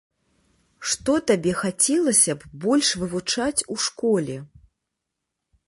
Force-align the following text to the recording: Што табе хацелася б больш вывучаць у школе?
Што 0.93 1.17
табе 1.31 1.51
хацелася 1.59 2.33
б 2.39 2.51
больш 2.65 2.87
вывучаць 3.03 3.65
у 3.77 3.81
школе? 3.87 4.37